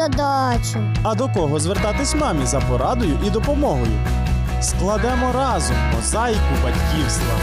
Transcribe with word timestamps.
глядачам. 0.00 0.94
А 1.02 1.14
до 1.14 1.28
кого 1.28 1.60
звертатись 1.60 2.14
мамі 2.14 2.46
за 2.46 2.60
порадою 2.60 3.18
і 3.26 3.30
допомогою? 3.30 3.92
Складемо 4.60 5.32
разом 5.32 5.76
мозаїку 5.96 6.54
батьківства. 6.64 7.34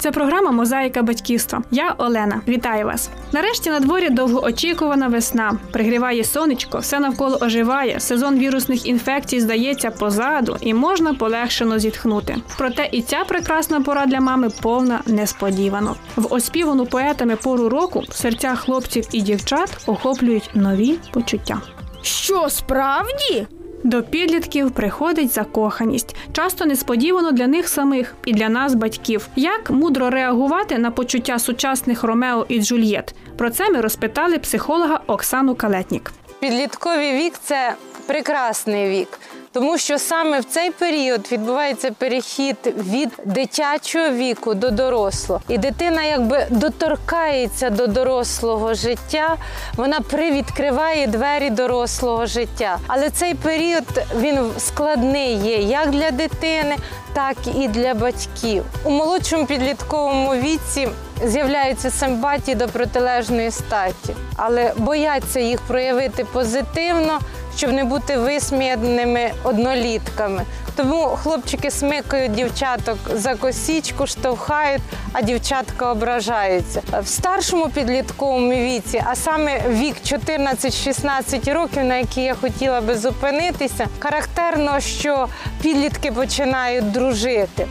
Це 0.00 0.10
програма 0.10 0.50
Мозаїка 0.50 1.02
батьківства. 1.02 1.62
Я 1.70 1.94
Олена. 1.98 2.40
Вітаю 2.48 2.86
вас. 2.86 3.10
Нарешті 3.32 3.70
на 3.70 3.80
дворі 3.80 4.10
довгоочікувана 4.10 5.08
весна. 5.08 5.52
Пригріває 5.72 6.24
сонечко, 6.24 6.78
все 6.78 7.00
навколо 7.00 7.38
оживає. 7.40 8.00
Сезон 8.00 8.38
вірусних 8.38 8.86
інфекцій 8.86 9.40
здається 9.40 9.90
позаду, 9.90 10.56
і 10.60 10.74
можна 10.74 11.14
полегшено 11.14 11.78
зітхнути. 11.78 12.36
Проте 12.58 12.88
і 12.92 13.02
ця 13.02 13.24
прекрасна 13.28 13.80
пора 13.80 14.06
для 14.06 14.20
мами 14.20 14.48
повна 14.62 15.00
несподіванок. 15.06 15.96
В 16.16 16.34
оспівану 16.34 16.86
поетами 16.86 17.36
пору 17.36 17.68
року 17.68 18.02
серця 18.10 18.54
хлопців 18.54 19.04
і 19.12 19.20
дівчат 19.20 19.78
охоплюють 19.86 20.50
нові 20.54 20.98
почуття. 21.12 21.60
Що, 22.02 22.48
справді? 22.48 23.46
До 23.84 24.02
підлітків 24.02 24.70
приходить 24.70 25.32
закоханість, 25.32 26.16
часто 26.32 26.66
несподівано 26.66 27.32
для 27.32 27.46
них 27.46 27.68
самих 27.68 28.14
і 28.24 28.32
для 28.32 28.48
нас, 28.48 28.74
батьків. 28.74 29.28
Як 29.36 29.70
мудро 29.70 30.10
реагувати 30.10 30.78
на 30.78 30.90
почуття 30.90 31.38
сучасних 31.38 32.04
Ромео 32.04 32.46
і 32.48 32.60
Джульєт? 32.60 33.14
Про 33.36 33.50
це 33.50 33.70
ми 33.70 33.80
розпитали 33.80 34.38
психолога 34.38 35.00
Оксану 35.06 35.54
Калетнік. 35.54 36.12
Підлітковий 36.40 37.12
вік 37.12 37.34
це 37.42 37.74
прекрасний 38.06 38.90
вік, 38.90 39.08
тому 39.52 39.78
що 39.78 39.98
саме 39.98 40.40
в 40.40 40.44
цей 40.44 40.70
період 40.70 41.32
відбувається 41.32 41.90
перехід 41.90 42.56
від 42.64 43.08
дитячого 43.24 44.10
віку 44.10 44.54
до 44.54 44.70
дорослого. 44.70 45.42
І 45.48 45.58
дитина 45.58 46.02
якби 46.02 46.46
доторкається 46.50 47.70
до 47.70 47.86
дорослого 47.86 48.74
життя, 48.74 49.36
вона 49.76 50.00
привідкриває 50.00 51.06
двері 51.06 51.50
дорослого 51.50 52.26
життя. 52.26 52.78
Але 52.86 53.10
цей 53.10 53.34
період 53.34 54.02
він 54.16 54.38
складний 54.58 55.34
є 55.34 55.56
як 55.56 55.90
для 55.90 56.10
дитини, 56.10 56.76
так 57.12 57.36
і 57.58 57.68
для 57.68 57.94
батьків. 57.94 58.64
У 58.84 58.90
молодшому 58.90 59.46
підлітковому 59.46 60.34
віці 60.34 60.88
з'являються 61.24 61.90
симпатії 61.90 62.54
до 62.54 62.68
протилежної 62.68 63.50
статі, 63.50 64.14
але 64.36 64.72
бояться 64.76 65.40
їх 65.40 65.60
проявити 65.60 66.24
позитивно, 66.24 67.18
щоб 67.56 67.72
не 67.72 67.84
бути 67.84 68.18
висміяними 68.18 69.30
однолітками. 69.44 70.44
Тому 70.76 71.06
хлопчики 71.06 71.70
смикають 71.70 72.32
дівчаток 72.32 72.98
за 73.14 73.34
косічку, 73.34 74.06
штовхають, 74.06 74.82
а 75.12 75.22
дівчатка 75.22 75.92
ображаються. 75.92 76.82
В 77.02 77.06
старшому 77.06 77.68
підлітковому 77.68 78.52
віці, 78.52 79.02
а 79.06 79.14
саме 79.14 79.60
вік 79.68 79.96
14-16 80.04 81.52
років, 81.54 81.84
на 81.84 81.96
який 81.96 82.24
я 82.24 82.34
хотіла 82.34 82.80
би 82.80 82.96
зупинитися, 82.96 83.86
характерно, 83.98 84.80
що 84.80 85.28
підлітки 85.62 86.12
починають 86.12 86.92
дружити. 86.92 87.66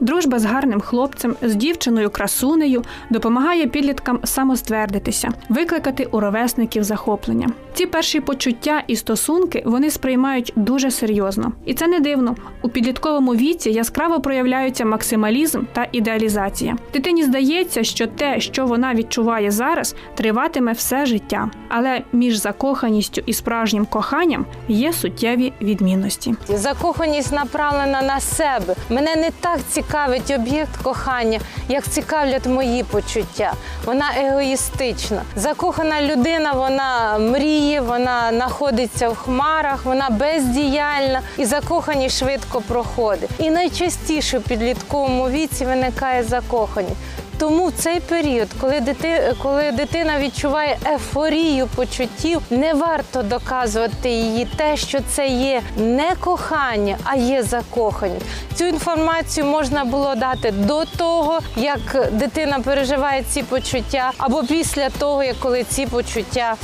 Дружба 0.00 0.38
з 0.38 0.44
гарним 0.44 0.80
хлопцем, 0.80 1.36
з 1.42 1.54
дівчиною 1.54 2.10
красунею 2.10 2.82
допомагає 3.10 3.66
підліткам 3.66 4.20
самоствердитися, 4.24 5.28
викликати 5.48 6.04
у 6.04 6.20
ровесників 6.20 6.84
захоплення. 6.84 7.48
Ці 7.74 7.86
перші 7.86 8.20
почуття 8.20 8.82
і 8.86 8.96
стосунки 8.96 9.62
вони 9.66 9.90
сприймають 9.90 10.52
дуже 10.56 10.90
серйозно, 10.90 11.52
і 11.64 11.74
це 11.74 11.86
не 11.86 12.00
дивно. 12.00 12.36
У 12.62 12.68
підлітковому 12.68 13.34
віці 13.34 13.70
яскраво 13.70 14.20
проявляються 14.20 14.84
максималізм 14.84 15.62
та 15.72 15.86
ідеалізація. 15.92 16.76
Дитині 16.92 17.24
здається, 17.24 17.84
що 17.84 18.06
те, 18.06 18.40
що 18.40 18.66
вона 18.66 18.94
відчуває 18.94 19.50
зараз, 19.50 19.94
триватиме 20.14 20.72
все 20.72 21.06
життя. 21.06 21.50
Але 21.68 22.02
між 22.12 22.36
закоханістю 22.36 23.22
і 23.26 23.32
справжнім 23.32 23.86
коханням 23.86 24.46
є 24.68 24.92
суттєві 24.92 25.52
відмінності. 25.62 26.34
Закоханість 26.48 27.32
направлена 27.32 28.02
на 28.02 28.20
себе. 28.20 28.74
Мене 28.90 29.16
не 29.16 29.30
так 29.40 29.58
цікавить 29.90 30.30
об'єкт 30.30 30.76
кохання, 30.82 31.40
як 31.68 31.88
цікавлять 31.88 32.46
мої 32.46 32.84
почуття. 32.84 33.52
Вона 33.84 34.04
егоїстична. 34.16 35.22
Закохана 35.36 36.02
людина, 36.02 36.52
вона 36.52 37.18
мріє, 37.18 37.80
вона 37.80 38.30
знаходиться 38.32 39.08
в 39.08 39.16
хмарах, 39.16 39.84
вона 39.84 40.10
бездіяльна 40.10 41.20
і 41.36 41.44
закохані 41.44 42.10
швидко 42.10 42.60
проходить. 42.60 43.30
І 43.38 43.50
найчастіше 43.50 44.38
в 44.38 44.42
підлітковому 44.42 45.28
віці 45.28 45.64
виникає 45.64 46.22
закоханість. 46.24 46.96
Тому 47.40 47.70
цей 47.70 48.00
період, 48.00 48.48
коли 48.60 48.80
дити, 48.80 49.34
коли 49.42 49.72
дитина 49.72 50.18
відчуває 50.18 50.78
ефорію 50.94 51.66
почуттів, 51.66 52.40
не 52.50 52.74
варто 52.74 53.22
доказувати 53.22 54.08
її 54.08 54.48
те, 54.56 54.76
що 54.76 54.98
це 55.08 55.28
є 55.28 55.62
не 55.76 56.14
кохання, 56.20 56.96
а 57.04 57.16
є 57.16 57.42
закоханість. 57.42 58.26
Цю 58.54 58.64
інформацію 58.64 59.46
можна 59.46 59.84
було 59.84 60.14
дати 60.14 60.50
до 60.50 60.84
того, 60.84 61.38
як 61.56 62.08
дитина 62.12 62.60
переживає 62.60 63.24
ці 63.30 63.42
почуття, 63.42 64.12
або 64.18 64.42
після 64.42 64.90
того, 64.90 65.24
як 65.24 65.36
коли 65.36 65.64
ці 65.64 65.86
почуття 65.86 66.54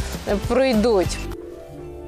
пройдуть. 0.48 1.35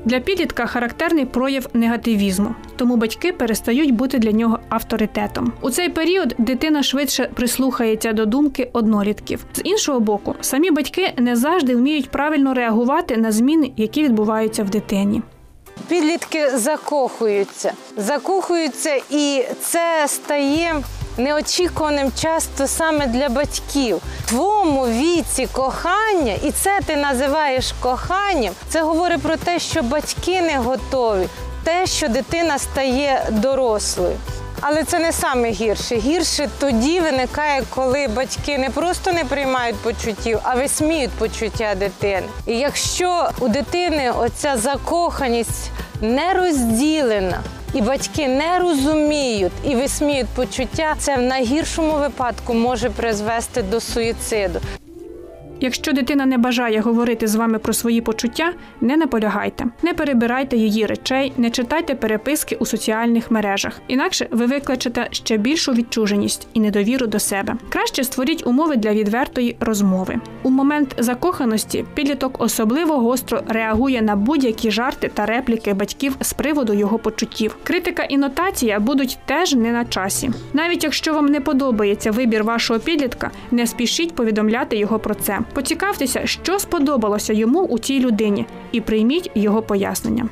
Для 0.05 0.21
підлітка 0.21 0.67
характерний 0.67 1.25
прояв 1.25 1.67
негативізму, 1.75 2.55
тому 2.77 2.97
батьки 2.97 3.33
перестають 3.33 3.95
бути 3.95 4.19
для 4.19 4.33
нього 4.33 4.59
авторитетом. 4.69 5.53
У 5.61 5.71
цей 5.71 5.89
період 5.89 6.35
дитина 6.39 6.83
швидше 6.83 7.31
прислухається 7.35 8.13
до 8.13 8.27
думки 8.27 8.71
однолітків. 8.73 9.45
З 9.53 9.61
іншого 9.65 10.01
боку, 10.01 10.35
самі 10.41 10.71
батьки 10.71 11.13
не 11.17 11.37
завжди 11.37 11.77
вміють 11.77 12.11
правильно 12.11 12.55
реагувати 12.55 13.17
на 13.17 13.33
зміни, 13.33 13.73
які 13.77 14.05
відбуваються 14.05 14.65
в 14.65 14.71
дитині. 14.71 15.23
Підлітки 15.89 16.51
закохуються, 16.51 17.73
закохуються, 17.97 19.01
і 19.11 19.45
це 19.61 20.05
стає 20.09 20.75
неочікуваним 21.19 22.13
часто 22.21 22.67
саме 22.67 23.07
для 23.07 23.29
батьків. 23.29 24.01
Твоєму 24.27 24.87
віці 24.87 25.49
кохання, 25.53 26.35
і 26.43 26.51
це 26.51 26.81
ти 26.87 26.97
називаєш 26.97 27.75
коханням. 27.81 28.55
Це 28.69 28.83
говорить 28.83 29.23
про 29.23 29.37
те, 29.37 29.59
що 29.59 29.83
батьки 29.83 30.43
не 30.43 30.57
готові, 30.57 31.29
те, 31.65 31.87
що 31.87 32.09
дитина 32.09 32.59
стає 32.59 33.27
дорослою. 33.31 34.17
Але 34.61 34.85
це 34.85 34.99
не 34.99 35.13
саме 35.13 35.51
гірше. 35.51 35.97
Гірше 35.97 36.49
тоді 36.59 37.01
виникає, 37.01 37.63
коли 37.75 38.09
батьки 38.09 38.59
не 38.59 38.71
просто 38.71 39.13
не 39.13 39.25
приймають 39.25 39.77
почуттів, 39.77 40.39
а 40.43 40.55
висміють 40.55 41.11
почуття 41.11 41.75
дитини. 41.75 42.27
І 42.47 42.59
якщо 42.59 43.31
у 43.41 43.49
дитини 43.49 44.11
оця 44.11 44.57
закоханість 44.57 45.71
не 46.01 46.35
розділена, 46.35 47.41
і 47.75 47.83
батьки 47.83 48.29
не 48.29 48.59
розуміють 48.59 49.53
і 49.65 49.77
висміють 49.77 50.29
почуття, 50.29 50.95
це 50.99 51.17
в 51.17 51.23
найгіршому 51.23 51.93
випадку 51.93 52.55
може 52.55 52.91
призвести 52.91 53.63
до 53.63 53.81
суїциду. 53.81 54.61
Якщо 55.61 55.93
дитина 55.93 56.27
не 56.27 56.39
бажає 56.39 56.81
говорити 56.81 57.27
з 57.27 57.35
вами 57.35 57.59
про 57.59 57.73
свої 57.73 58.01
почуття, 58.01 58.53
не 58.81 58.97
наполягайте, 58.97 59.65
не 59.83 59.95
перебирайте 59.95 60.57
її 60.57 60.87
речей, 60.87 61.33
не 61.37 61.51
читайте 61.51 61.95
переписки 61.95 62.57
у 62.57 62.67
соціальних 62.67 63.31
мережах. 63.31 63.81
Інакше 63.89 64.29
ви 64.31 64.47
викличете 64.47 65.09
ще 65.11 65.37
більшу 65.37 65.73
відчуженість 65.73 66.49
і 66.55 66.61
недовіру 66.61 67.07
до 67.07 67.19
себе. 67.19 67.55
Краще 67.69 68.05
створіть 68.05 68.47
умови 68.47 68.77
для 68.77 68.93
відвертої 68.93 69.57
розмови. 69.61 70.21
У 70.43 70.51
момент 70.51 70.95
закоханості 70.99 71.85
підліток 71.95 72.37
особливо 72.39 72.99
гостро 72.99 73.43
реагує 73.49 74.03
на 74.03 74.17
будь-які 74.17 74.71
жарти 74.71 75.11
та 75.15 75.27
репліки 75.27 75.75
батьків 75.75 76.17
з 76.21 76.33
приводу 76.33 76.73
його 76.73 76.99
почуттів. 76.99 77.57
Критика 77.63 78.03
і 78.03 78.19
нотація 78.19 78.81
будуть 78.81 79.19
теж 79.27 79.55
не 79.55 79.73
на 79.73 79.85
часі. 79.85 80.31
Навіть 80.53 80.85
якщо 80.85 81.15
вам 81.15 81.27
не 81.27 81.41
подобається 81.41 82.11
вибір 82.11 82.45
вашого 82.45 82.81
підлітка, 82.81 83.31
не 83.51 83.67
спішіть 83.67 84.15
повідомляти 84.15 84.77
його 84.77 84.99
про 84.99 85.15
це. 85.15 85.39
Поцікавтеся, 85.53 86.27
що 86.27 86.59
сподобалося 86.59 87.33
йому 87.33 87.61
у 87.65 87.79
цій 87.79 88.01
людині, 88.01 88.47
і 88.73 88.81
прийміть 88.81 89.31
його 89.35 89.63
пояснення. 89.63 90.29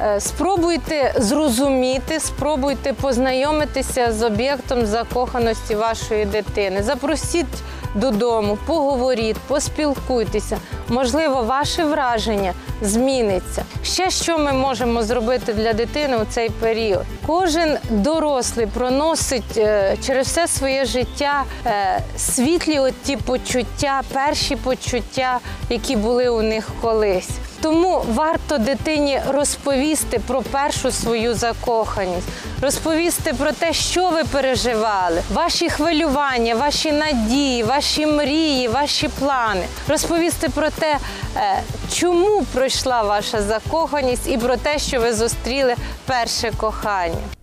Е, 0.00 0.20
Спробуйте 0.20 1.14
зрозуміти, 1.16 2.20
спробуйте 2.20 2.92
познайомитися 2.92 4.12
з 4.12 4.22
об'єктом 4.22 4.86
закоханості 4.86 5.74
вашої 5.74 6.24
дитини. 6.24 6.82
Запросіть 6.82 7.46
додому, 7.94 8.58
поговоріть, 8.66 9.36
поспілкуйтеся. 9.36 10.58
Можливо, 10.88 11.42
ваше 11.42 11.84
враження 11.84 12.52
зміниться. 12.82 13.64
Ще 13.82 14.10
що 14.10 14.38
ми 14.38 14.52
можемо 14.52 15.02
зробити 15.02 15.52
для 15.52 15.72
дитини 15.72 16.16
у 16.16 16.24
цей 16.24 16.50
період? 16.50 17.04
Кожен 17.26 17.78
дорослий 17.90 18.66
проносить 18.66 19.56
е, 19.56 19.96
через 20.06 20.26
все 20.26 20.48
своє 20.48 20.84
життя 20.84 21.44
е, 21.66 22.02
світлі 22.16 22.78
от 22.78 22.94
ті 23.02 23.16
почуття, 23.16 24.02
перші 24.12 24.56
почуття, 24.56 25.38
які 25.70 25.96
були 25.96 26.28
у 26.28 26.42
них 26.42 26.68
колись. 26.80 27.30
Тому 27.62 28.04
варто 28.14 28.58
дитині 28.58 29.20
розповісти 29.28 30.20
про 30.26 30.42
першу 30.42 30.90
свою 30.90 31.34
закоханість, 31.34 32.28
розповісти 32.62 33.32
про 33.32 33.52
те, 33.52 33.72
що 33.72 34.10
ви 34.10 34.24
переживали, 34.24 35.22
ваші 35.32 35.70
хвилювання, 35.70 36.54
ваші 36.54 36.92
надії, 36.92 37.62
ваші 37.62 38.06
мрії, 38.06 38.68
ваші 38.68 39.08
плани. 39.08 39.66
Розповісти 39.88 40.48
про 40.48 40.70
те, 40.70 40.96
е, 41.36 41.62
чому 41.92 42.42
пройшла 42.54 43.02
ваша 43.02 43.42
закоханість, 43.42 44.28
і 44.28 44.38
про 44.38 44.56
те, 44.56 44.78
що 44.78 45.00
ви 45.00 45.12
зустріли 45.12 45.74
перше 46.06 46.52
кохання. 46.56 47.39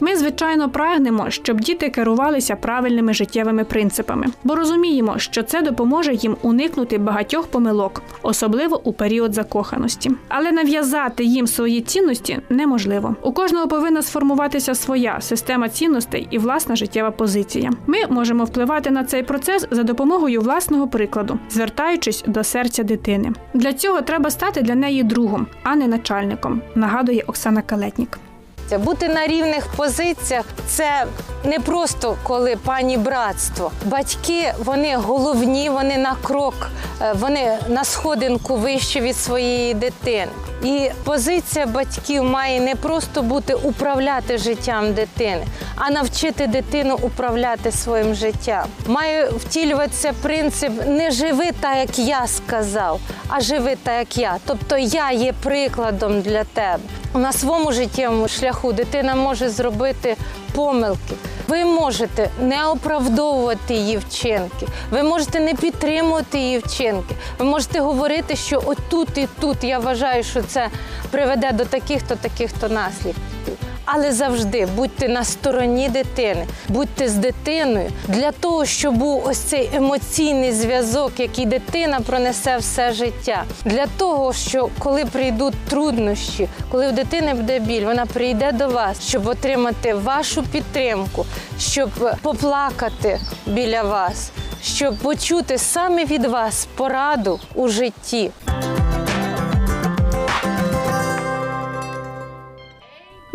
Ми, 0.00 0.16
звичайно, 0.16 0.70
прагнемо, 0.70 1.30
щоб 1.30 1.60
діти 1.60 1.90
керувалися 1.90 2.56
правильними 2.56 3.14
життєвими 3.14 3.64
принципами, 3.64 4.26
бо 4.44 4.54
розуміємо, 4.54 5.18
що 5.18 5.42
це 5.42 5.62
допоможе 5.62 6.14
їм 6.14 6.36
уникнути 6.42 6.98
багатьох 6.98 7.46
помилок, 7.46 8.02
особливо 8.22 8.80
у 8.84 8.92
період 8.92 9.34
закоханості. 9.34 10.10
Але 10.28 10.52
нав'язати 10.52 11.24
їм 11.24 11.46
свої 11.46 11.80
цінності 11.80 12.38
неможливо. 12.48 13.16
У 13.22 13.32
кожного 13.32 13.68
повинна 13.68 14.02
сформуватися 14.02 14.74
своя 14.74 15.20
система 15.20 15.68
цінностей 15.68 16.28
і 16.30 16.38
власна 16.38 16.76
життєва 16.76 17.10
позиція. 17.10 17.70
Ми 17.86 17.98
можемо 18.10 18.44
впливати 18.44 18.90
на 18.90 19.04
цей 19.04 19.22
процес 19.22 19.66
за 19.70 19.82
допомогою 19.82 20.40
власного 20.40 20.88
прикладу, 20.88 21.38
звертаючись 21.50 22.24
до 22.26 22.44
серця 22.44 22.82
дитини. 22.82 23.32
Для 23.54 23.72
цього 23.72 24.02
треба 24.02 24.30
стати 24.30 24.62
для 24.62 24.74
неї 24.74 25.02
другом, 25.02 25.46
а 25.62 25.76
не 25.76 25.88
начальником, 25.88 26.62
нагадує 26.74 27.22
Оксана 27.26 27.62
Калетнік. 27.62 28.18
Це 28.68 28.78
Бути 28.78 29.08
на 29.08 29.26
рівних 29.26 29.66
позиціях 29.66 30.44
це 30.66 31.06
не 31.44 31.60
просто 31.60 32.16
коли 32.22 32.56
пані 32.56 32.96
братство. 32.96 33.70
Батьки 33.84 34.54
вони 34.64 34.96
головні, 34.96 35.70
вони 35.70 35.98
на 35.98 36.16
крок, 36.22 36.70
е, 37.02 37.12
вони 37.12 37.58
на 37.68 37.84
сходинку 37.84 38.56
вище 38.56 39.00
від 39.00 39.16
своєї 39.16 39.74
дитини. 39.74 40.32
І 40.62 40.90
позиція 41.04 41.66
батьків 41.66 42.24
має 42.24 42.60
не 42.60 42.74
просто 42.74 43.22
бути 43.22 43.54
управляти 43.54 44.38
життям 44.38 44.92
дитини, 44.92 45.46
а 45.76 45.90
навчити 45.90 46.46
дитину 46.46 46.98
управляти 47.02 47.72
своїм 47.72 48.14
життям. 48.14 48.66
Має 48.86 49.28
втілюватися 49.28 50.12
принцип 50.22 50.72
не 50.86 51.10
живи 51.10 51.50
так, 51.60 51.76
як 51.76 51.98
я 51.98 52.26
сказав, 52.26 53.00
а 53.28 53.40
живи 53.40 53.76
так, 53.82 53.98
як 53.98 54.18
я. 54.18 54.36
Тобто 54.46 54.78
я 54.78 55.12
є 55.12 55.32
прикладом 55.42 56.20
для 56.20 56.44
тебе. 56.44 56.82
На 57.14 57.32
своєму 57.32 57.72
життєвому 57.72 58.28
шляху 58.28 58.72
дитина 58.72 59.14
може 59.14 59.48
зробити 59.48 60.16
помилки. 60.54 61.14
Ви 61.48 61.64
можете 61.64 62.30
не 62.40 62.66
оправдовувати 62.66 63.74
її 63.74 63.96
вчинки, 63.96 64.66
ви 64.90 65.02
можете 65.02 65.40
не 65.40 65.54
підтримувати 65.54 66.38
її 66.38 66.58
вчинки. 66.58 67.14
Ви 67.38 67.44
можете 67.44 67.80
говорити, 67.80 68.36
що 68.36 68.62
отут 68.66 69.18
і 69.18 69.28
тут 69.40 69.64
я 69.64 69.78
вважаю, 69.78 70.22
що 70.22 70.42
це 70.42 70.68
приведе 71.16 71.52
до 71.52 71.64
таких-то 71.64 72.16
таких-то 72.16 72.68
наслідків. 72.68 73.54
Але 73.84 74.12
завжди 74.12 74.66
будьте 74.66 75.08
на 75.08 75.24
стороні 75.24 75.88
дитини, 75.88 76.46
будьте 76.68 77.08
з 77.08 77.14
дитиною 77.14 77.90
для 78.08 78.32
того, 78.32 78.64
щоб 78.64 78.94
був 78.94 79.26
ось 79.26 79.38
цей 79.38 79.70
емоційний 79.74 80.52
зв'язок, 80.52 81.12
який 81.18 81.46
дитина 81.46 82.00
пронесе 82.00 82.56
все 82.56 82.92
життя. 82.92 83.44
Для 83.64 83.86
того, 83.86 84.32
що 84.32 84.68
коли 84.78 85.04
прийдуть 85.04 85.54
труднощі, 85.68 86.48
коли 86.70 86.88
в 86.88 86.92
дитини 86.92 87.34
буде 87.34 87.58
біль, 87.58 87.84
вона 87.84 88.06
прийде 88.06 88.52
до 88.52 88.68
вас, 88.68 89.08
щоб 89.08 89.26
отримати 89.26 89.94
вашу 89.94 90.42
підтримку, 90.42 91.26
щоб 91.58 91.90
поплакати 92.22 93.20
біля 93.46 93.82
вас, 93.82 94.30
щоб 94.62 94.96
почути 94.96 95.58
саме 95.58 96.04
від 96.04 96.24
вас 96.26 96.68
пораду 96.76 97.40
у 97.54 97.68
житті. 97.68 98.30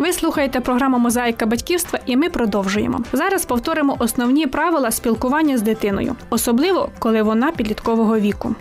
Ви 0.02 0.12
слухаєте 0.12 0.60
програму 0.60 0.98
Мозаїка 0.98 1.46
батьківства, 1.46 1.98
і 2.06 2.16
ми 2.16 2.28
продовжуємо. 2.28 3.00
Зараз 3.12 3.44
повторимо 3.44 3.96
основні 3.98 4.46
правила 4.46 4.90
спілкування 4.90 5.58
з 5.58 5.62
дитиною, 5.62 6.16
особливо 6.30 6.88
коли 6.98 7.22
вона 7.22 7.50
підліткового 7.50 8.18
віку. 8.18 8.54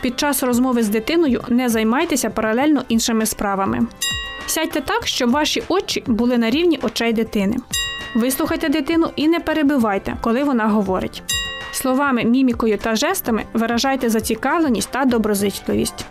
Під 0.00 0.18
час 0.18 0.42
розмови 0.42 0.82
з 0.82 0.88
дитиною 0.88 1.42
не 1.48 1.68
займайтеся 1.68 2.30
паралельно 2.30 2.82
іншими 2.88 3.26
справами. 3.26 3.86
Сядьте 4.46 4.80
так, 4.80 5.06
щоб 5.06 5.30
ваші 5.30 5.62
очі 5.68 6.04
були 6.06 6.38
на 6.38 6.50
рівні 6.50 6.78
очей 6.82 7.12
дитини. 7.12 7.56
Вислухайте 8.14 8.68
дитину 8.68 9.08
і 9.16 9.28
не 9.28 9.40
перебивайте, 9.40 10.16
коли 10.20 10.44
вона 10.44 10.68
говорить. 10.68 11.22
Словами, 11.72 12.24
мімікою 12.24 12.78
та 12.78 12.94
жестами 12.94 13.44
виражайте 13.52 14.10
зацікавленість 14.10 14.90
та 14.90 15.04
доброзичливість. 15.04 16.06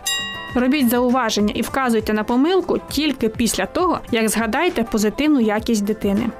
Робіть 0.54 0.88
зауваження 0.88 1.52
і 1.56 1.62
вказуйте 1.62 2.12
на 2.12 2.24
помилку 2.24 2.78
тільки 2.90 3.28
після 3.28 3.66
того, 3.66 4.00
як 4.10 4.28
згадаєте 4.28 4.82
позитивну 4.82 5.40
якість 5.40 5.84
дитини. 5.84 6.30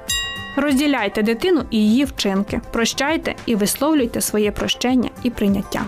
Розділяйте 0.55 1.23
дитину 1.23 1.63
і 1.71 1.77
її 1.77 2.05
вчинки, 2.05 2.61
прощайте 2.71 3.35
і 3.45 3.55
висловлюйте 3.55 4.21
своє 4.21 4.51
прощення 4.51 5.09
і 5.23 5.29
прийняття. 5.29 5.81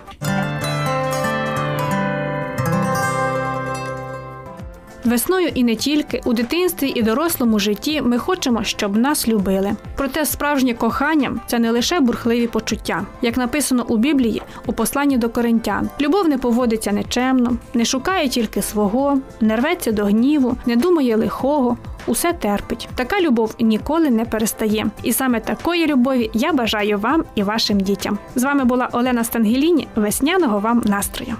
Весною 5.05 5.47
і 5.55 5.63
не 5.63 5.75
тільки 5.75 6.21
у 6.25 6.33
дитинстві 6.33 6.93
і 6.95 7.01
дорослому 7.01 7.59
житті 7.59 8.01
ми 8.01 8.17
хочемо, 8.17 8.63
щоб 8.63 8.97
нас 8.97 9.27
любили. 9.27 9.71
Проте 9.95 10.25
справжнє 10.25 10.73
кохання 10.73 11.35
це 11.47 11.59
не 11.59 11.71
лише 11.71 11.99
бурхливі 11.99 12.47
почуття, 12.47 13.05
як 13.21 13.37
написано 13.37 13.85
у 13.87 13.97
Біблії 13.97 14.41
у 14.65 14.73
посланні 14.73 15.17
до 15.17 15.29
коринтян. 15.29 15.89
Любов 16.01 16.27
не 16.27 16.37
поводиться 16.37 16.91
нечемно, 16.91 17.57
не 17.73 17.85
шукає 17.85 18.29
тільки 18.29 18.61
свого, 18.61 19.19
не 19.41 19.55
рветься 19.55 19.91
до 19.91 20.05
гніву, 20.05 20.57
не 20.65 20.75
думає 20.75 21.15
лихого. 21.15 21.77
Усе 22.07 22.33
терпить. 22.33 22.89
Така 22.95 23.21
любов 23.21 23.55
ніколи 23.59 24.09
не 24.09 24.25
перестає. 24.25 24.87
І 25.03 25.13
саме 25.13 25.39
такої 25.39 25.87
любові 25.87 26.31
я 26.33 26.53
бажаю 26.53 26.99
вам 26.99 27.23
і 27.35 27.43
вашим 27.43 27.79
дітям. 27.79 28.17
З 28.35 28.43
вами 28.43 28.65
була 28.65 28.89
Олена 28.91 29.23
Стангеліні. 29.23 29.87
Весняного 29.95 30.59
вам 30.59 30.83
настрою. 30.85 31.35